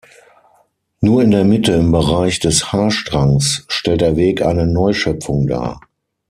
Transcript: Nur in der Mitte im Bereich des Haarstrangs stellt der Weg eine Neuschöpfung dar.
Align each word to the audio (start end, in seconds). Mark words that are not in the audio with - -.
Nur 1.01 1.21
in 1.21 1.29
der 1.29 1.43
Mitte 1.45 1.73
im 1.73 1.91
Bereich 1.91 2.39
des 2.39 2.73
Haarstrangs 2.73 3.65
stellt 3.67 4.01
der 4.01 4.15
Weg 4.15 4.41
eine 4.41 4.65
Neuschöpfung 4.65 5.45
dar. 5.45 5.79